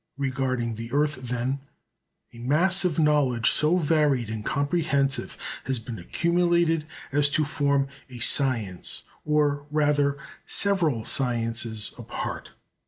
Regarding 0.17 0.73
the 0.73 0.91
earth, 0.93 1.27
then, 1.29 1.59
a 2.33 2.39
mass 2.39 2.83
of 2.83 2.97
knowledge 2.97 3.51
so 3.51 3.77
varied 3.77 4.31
and 4.31 4.43
comprehensive 4.43 5.37
has 5.65 5.77
been 5.77 5.99
accumulated 5.99 6.87
as 7.11 7.29
to 7.29 7.45
form 7.45 7.87
a 8.09 8.17
science 8.17 9.03
or 9.25 9.67
rather 9.69 10.17
several 10.47 11.05
sciences 11.05 11.93
apart. 11.99 12.49